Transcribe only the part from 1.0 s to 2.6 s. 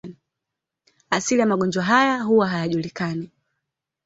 Asili ya magonjwa haya huwa